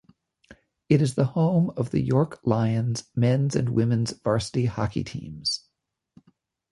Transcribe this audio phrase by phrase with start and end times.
[0.89, 5.67] It is the home of the York Lions men's and women's varsity hockey teams.